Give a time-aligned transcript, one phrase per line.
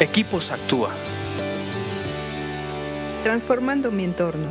[0.00, 0.90] Equipos Actúa.
[3.22, 4.48] Transformando mi entorno.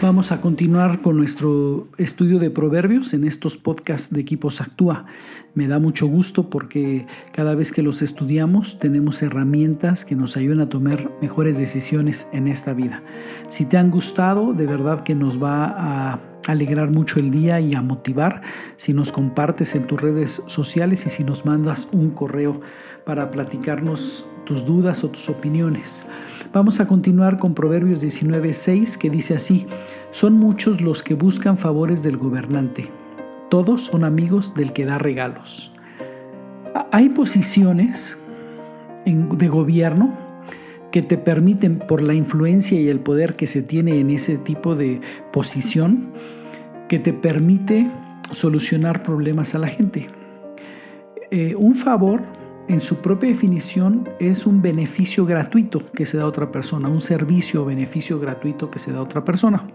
[0.00, 5.06] Vamos a continuar con nuestro estudio de proverbios en estos podcasts de Equipos Actúa.
[5.54, 10.60] Me da mucho gusto porque cada vez que los estudiamos tenemos herramientas que nos ayudan
[10.60, 13.02] a tomar mejores decisiones en esta vida.
[13.48, 15.74] Si te han gustado, de verdad que nos va
[16.12, 18.40] a alegrar mucho el día y a motivar
[18.76, 22.60] si nos compartes en tus redes sociales y si nos mandas un correo
[23.04, 26.04] para platicarnos tus dudas o tus opiniones.
[26.52, 29.66] Vamos a continuar con Proverbios 19:6 que dice así,
[30.10, 32.90] son muchos los que buscan favores del gobernante,
[33.50, 35.70] todos son amigos del que da regalos.
[36.92, 38.16] Hay posiciones
[39.04, 40.16] de gobierno
[40.90, 44.74] que te permiten, por la influencia y el poder que se tiene en ese tipo
[44.74, 45.00] de
[45.32, 46.12] posición,
[46.88, 47.90] que te permite
[48.32, 50.08] solucionar problemas a la gente.
[51.30, 52.22] Eh, un favor,
[52.68, 57.00] en su propia definición, es un beneficio gratuito que se da a otra persona, un
[57.00, 59.66] servicio o beneficio gratuito que se da a otra persona.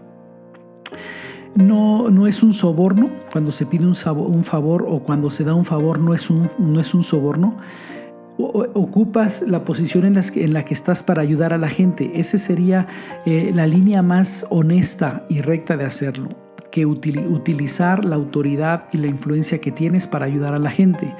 [1.54, 5.64] No, no es un soborno, cuando se pide un, favor o cuando se da un
[5.64, 7.56] favor no es un, no es un soborno.
[8.36, 12.10] ocupas la posición en, en, la que estás para ayudar a la gente.
[12.14, 12.88] Esa sería
[13.24, 16.43] eh, la línea más honesta y recta de hacerlo
[16.84, 21.14] utilizar la autoridad y la influencia que tienes para ayudar a la gente.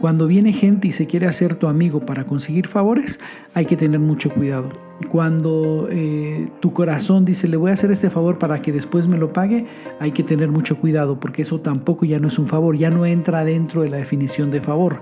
[0.00, 3.18] Cuando viene gente y se quiere hacer tu amigo para conseguir favores,
[3.54, 4.68] hay que tener mucho cuidado.
[5.10, 9.16] Cuando eh, tu corazón dice, le voy a hacer este favor para que después me
[9.16, 9.66] lo pague,
[9.98, 13.06] hay que tener mucho cuidado porque eso tampoco ya no es un favor, ya no
[13.06, 15.00] entra dentro de la definición de favor,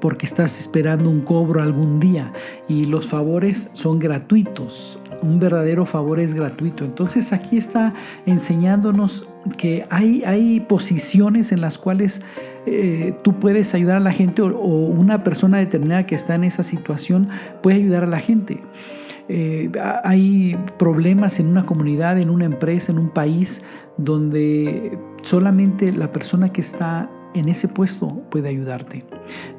[0.00, 2.32] porque estás esperando un cobro algún día
[2.68, 6.84] y los favores son gratuitos un verdadero favor es gratuito.
[6.84, 7.94] Entonces aquí está
[8.26, 9.26] enseñándonos
[9.58, 12.22] que hay, hay posiciones en las cuales
[12.66, 16.62] eh, tú puedes ayudar a la gente o, una persona determinada que está en esa
[16.62, 17.28] situación
[17.62, 18.60] puede ayudar a la gente.
[19.28, 19.72] Eh,
[20.04, 23.62] hay problemas en una comunidad, en una empresa, en un país,
[23.96, 29.04] donde solamente la persona que está en ese puesto puede ayudarte.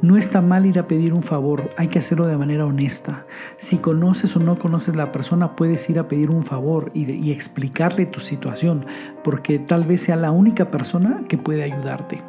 [0.02, 3.25] No está mal ir a pedir un favor, hay que hacerlo de manera honesta.
[3.58, 8.06] Si conoces o no conoces la persona, puedes ir a pedir un favor y, explicarle
[8.06, 8.85] tu situación,
[9.24, 12.22] porque tal vez sea la única persona que puede ayudarte.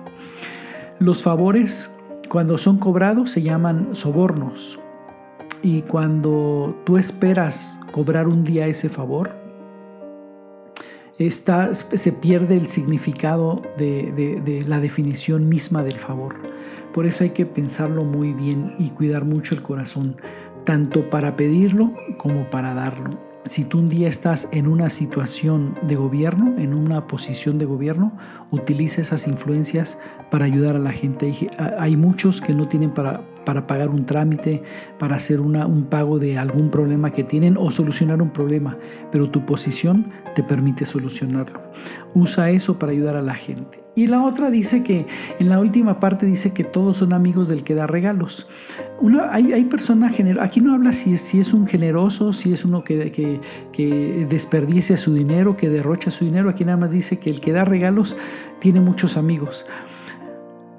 [0.98, 1.90] Los favores,
[2.28, 4.78] cuando son cobrados, se llaman sobornos.
[5.62, 9.45] Y cuando tú esperas cobrar un día ese favor,
[11.18, 16.36] se pierde el significado de, la definición misma del favor.
[16.92, 20.16] Por eso hay que pensarlo muy bien y cuidar mucho el corazón,
[20.64, 23.18] tanto para pedirlo como para darlo.
[23.48, 28.16] Si tú un día estás en una situación de gobierno, en una posición de gobierno,
[28.50, 29.98] utiliza esas influencias
[30.30, 31.32] para ayudar a la gente.
[31.78, 34.62] Hay muchos que no tienen para, para pagar un trámite,
[34.98, 38.76] para hacer un pago de algún problema que tienen o solucionar un problema,
[39.10, 41.62] pero tu posición te permite solucionarlo.
[42.12, 43.86] Usa eso para ayudar a la gente.
[43.94, 45.06] Y la otra dice que,
[45.38, 48.46] en la última parte dice que todos son amigos del que da regalos.
[49.00, 53.40] Una, hay, personas aquí no habla si es, un generoso, si es uno que, que,
[53.72, 56.50] que desperdicia su dinero, que derrocha su dinero.
[56.50, 58.18] Aquí nada más dice que el que da regalos
[58.58, 59.64] tiene muchos amigos.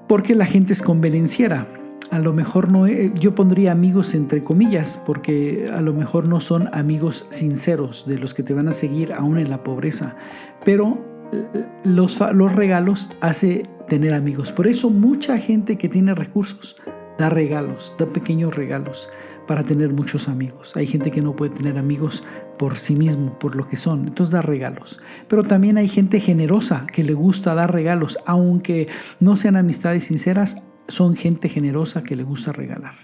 [0.06, 1.66] Porque la gente es convenenciera
[2.10, 6.68] a lo mejor no, yo pondría amigos entre comillas, porque a lo mejor no son
[6.74, 10.16] amigos sinceros de los que te van a seguir aún en la pobreza,
[10.64, 10.98] pero
[11.32, 14.52] eh, los, los regalos hace tener amigos.
[14.52, 16.76] Por eso mucha gente que tiene recursos
[17.18, 19.10] da regalos, da pequeños regalos
[19.46, 20.76] para tener muchos amigos.
[20.76, 22.22] Hay gente que no puede tener amigos
[22.58, 25.00] por sí mismo, por lo que son, entonces da regalos.
[25.26, 28.88] Pero también hay gente generosa que le gusta dar regalos, aunque
[29.20, 32.94] no sean amistades sinceras, son gente generosa que le gusta regalar.